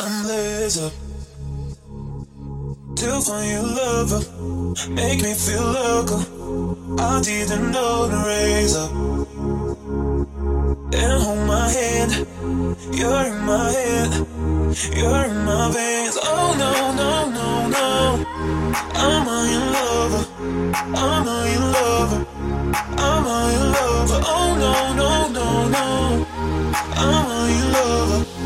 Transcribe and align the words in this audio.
I'm 0.00 0.28
laser 0.28 0.90
to 2.94 3.20
find 3.20 3.50
your 3.50 3.64
lover, 3.64 4.20
make 4.90 5.20
me 5.22 5.34
feel 5.34 5.64
local. 5.64 6.20
I 7.00 7.20
didn't 7.20 7.72
know 7.72 8.08
raise 8.24 8.76
up 8.76 8.92
and 10.94 11.22
hold 11.24 11.46
my 11.48 11.68
hand. 11.68 12.12
You're 12.94 13.24
in 13.26 13.38
my 13.44 13.72
head, 13.72 14.10
you're 14.96 15.24
in 15.24 15.44
my 15.44 15.70
veins. 15.72 16.16
Oh 16.22 16.54
no, 16.62 16.92
no, 17.00 17.10
no, 17.38 17.66
no. 17.66 17.90
I'm 18.94 19.26
your 19.50 19.66
lover, 19.74 20.24
I'm 20.94 21.26
your 21.50 21.64
lover, 21.74 22.26
I'm 22.98 23.26
your 23.52 23.66
lover. 23.74 24.20
Oh 24.24 24.48
no, 24.62 24.74
no, 24.94 25.10
no, 25.38 25.68
no. 25.68 25.86
I'm 26.94 27.50
your 27.50 27.68
lover, 27.72 28.37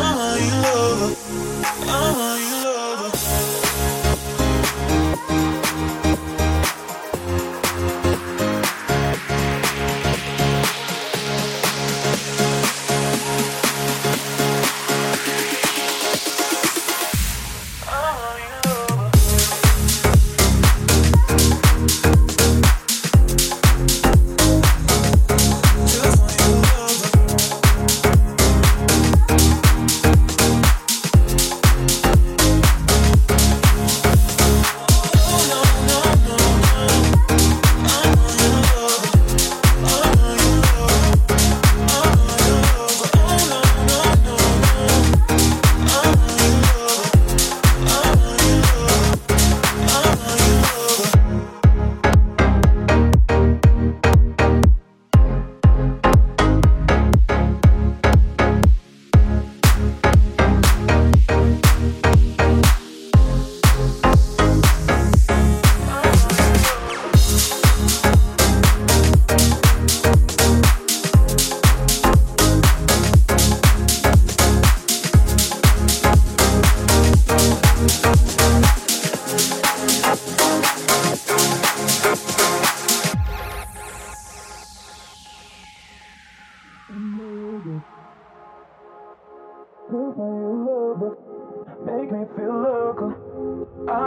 I'm 0.00 0.62
lover, 0.62 1.16
I'm 1.88 2.20
a 2.20 2.38
your 2.40 2.47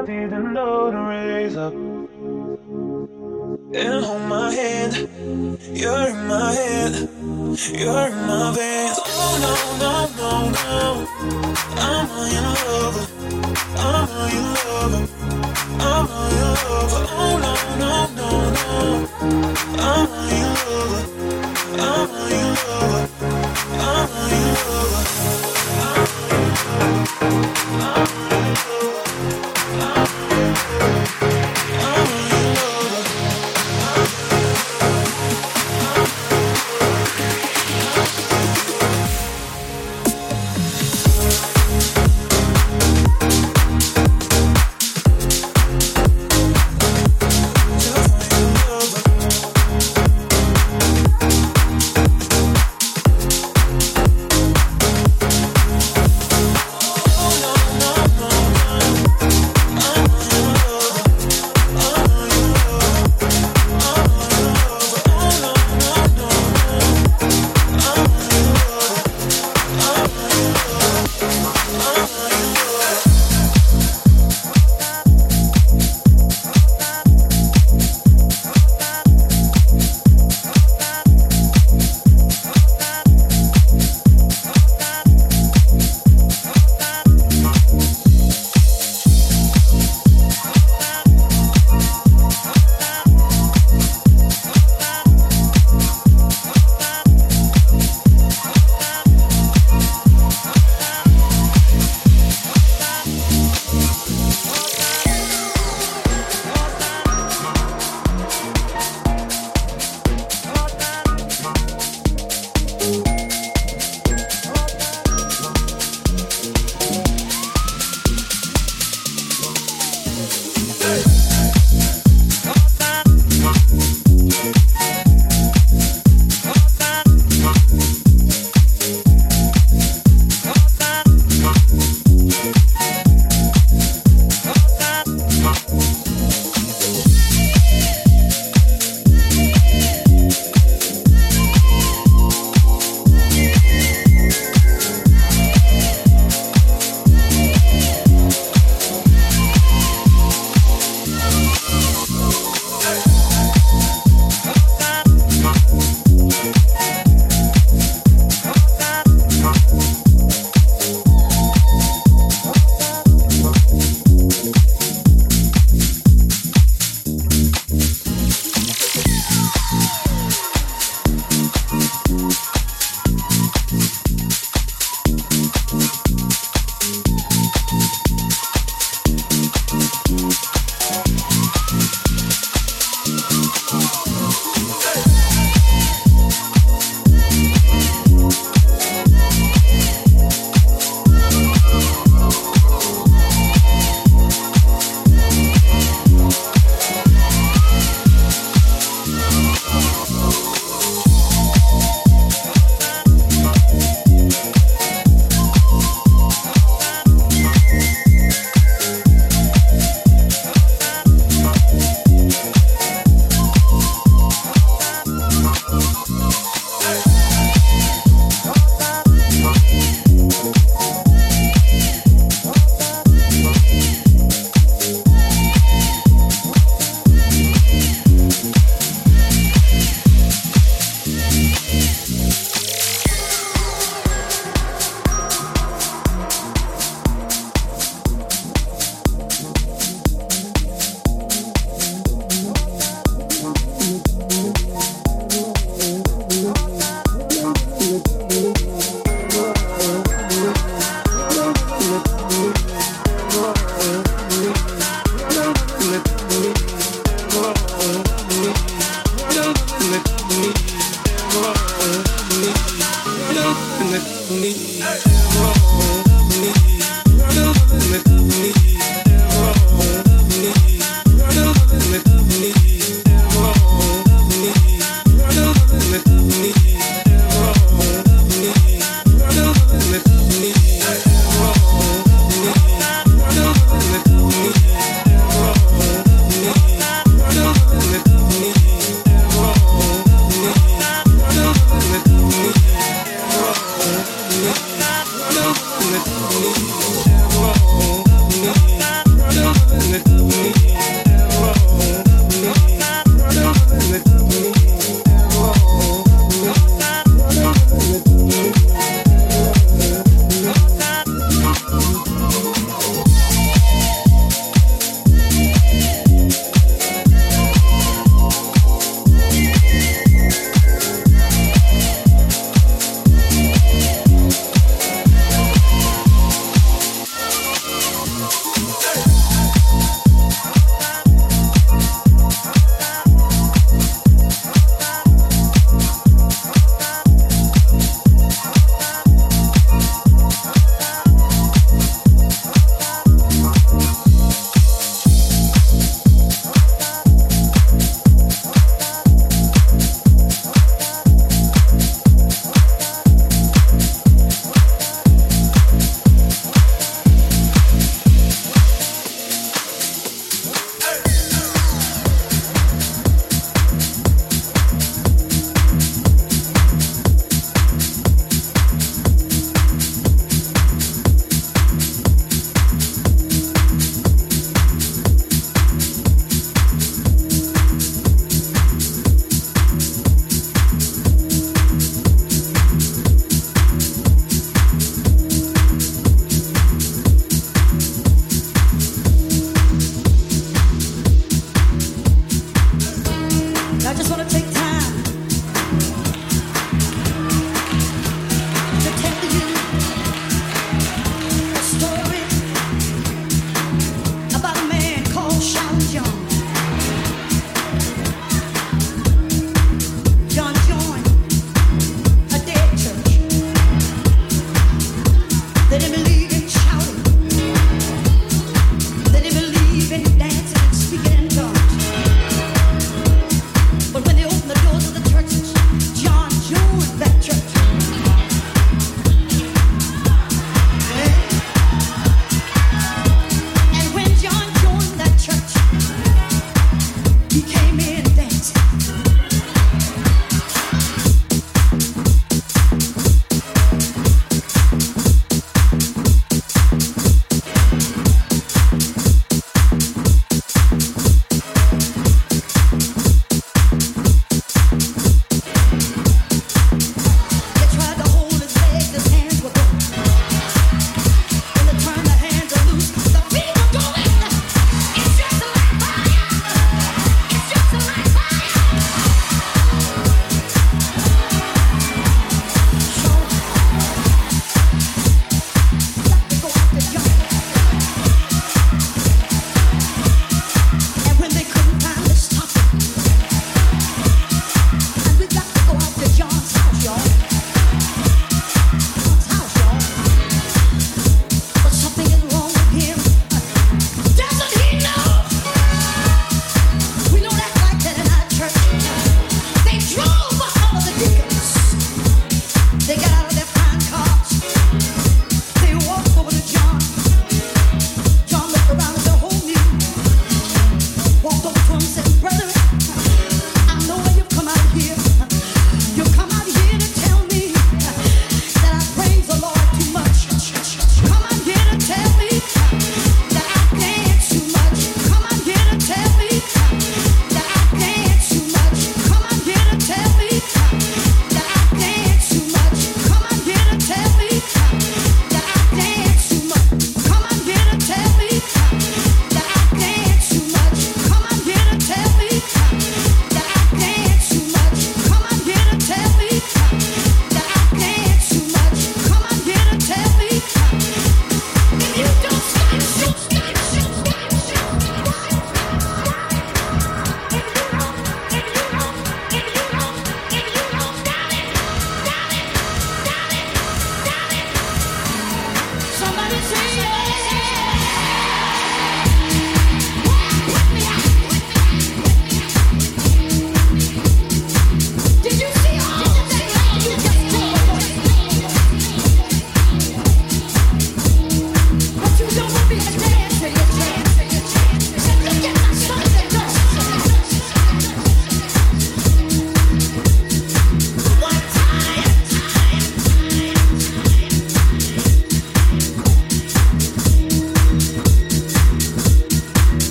I 0.00 0.02
didn't 0.06 0.54
know 0.54 0.90
to 0.90 0.96
raise 0.96 1.56
up 1.58 1.74
and 3.74 4.02
hold 4.02 4.22
my 4.22 4.50
hand. 4.50 4.94
You're 5.76 6.08
in 6.08 6.26
my 6.26 6.52
head, 6.54 6.92
you're 6.94 8.06
in 8.08 8.16
my 8.26 8.50
veins. 8.56 8.98
Oh 9.04 9.36
no, 9.44 9.54
no, 9.82 9.92
no, 10.16 10.32
no. 10.56 11.06
I'm 11.76 12.08
a 12.16 12.24
your 12.32 12.48
lover, 12.64 13.04
I'm 13.76 14.08
a 14.08 14.24
your 14.32 14.48
lover, 14.56 15.04
I'm 15.84 16.08
a 16.08 16.24
your 16.40 16.54
lover. 16.64 17.02
Oh 17.20 17.34
no, 17.44 17.52
no, 17.82 17.92
no, 18.16 18.30
no. 18.56 18.72
I'm 19.84 20.08
a 20.08 20.32
your 20.40 20.54
lover, 20.64 21.04
I'm 21.78 22.08
a 22.08 22.22
your 22.30 22.48
lover, 22.56 22.69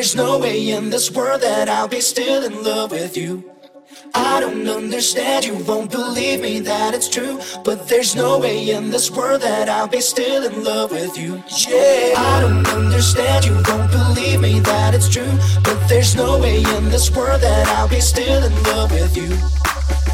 There's 0.00 0.16
no 0.16 0.38
way 0.38 0.70
in 0.70 0.88
this 0.88 1.10
world 1.10 1.42
that 1.42 1.68
I'll 1.68 1.86
be 1.86 2.00
still 2.00 2.42
in 2.42 2.64
love 2.64 2.90
with 2.90 3.16
you. 3.16 3.44
I 4.14 4.40
don't 4.40 4.66
understand, 4.66 5.44
you 5.44 5.62
won't 5.64 5.90
believe 5.90 6.40
me 6.40 6.58
that 6.60 6.94
it's 6.94 7.08
true. 7.08 7.38
But 7.64 7.86
there's 7.86 8.16
no 8.16 8.38
way 8.38 8.70
in 8.70 8.90
this 8.90 9.10
world 9.10 9.42
that 9.42 9.68
I'll 9.68 9.88
be 9.88 10.00
still 10.00 10.42
in 10.42 10.64
love 10.64 10.90
with 10.90 11.18
you. 11.18 11.42
Yeah, 11.68 12.14
I 12.16 12.40
don't 12.40 12.66
understand, 12.66 13.44
you 13.44 13.54
won't 13.68 13.90
believe 13.92 14.40
me 14.40 14.60
that 14.60 14.94
it's 14.94 15.08
true. 15.08 15.38
But 15.62 15.86
there's 15.86 16.16
no 16.16 16.38
way 16.38 16.62
in 16.62 16.88
this 16.88 17.14
world 17.14 17.42
that 17.42 17.68
I'll 17.68 17.88
be 17.88 18.00
still 18.00 18.42
in 18.42 18.62
love 18.62 18.90
with 18.90 19.16
you. 19.16 19.36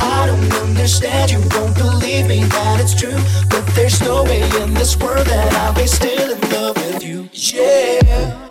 I 0.01 0.27
don't 0.27 0.53
understand, 0.69 1.31
you 1.31 1.41
won't 1.55 1.75
believe 1.77 2.27
me 2.27 2.45
that 2.45 2.81
it's 2.81 2.95
true. 2.95 3.19
But 3.49 3.67
there's 3.75 4.01
no 4.03 4.25
way 4.25 4.43
in 4.63 4.75
this 4.75 4.97
world 4.97 5.27
that 5.27 5.53
I'll 5.55 5.75
be 5.75 5.87
still 5.87 6.33
in 6.33 6.41
love 6.51 6.77
with 6.77 7.03
you. 7.03 7.29
Yeah. 7.33 8.46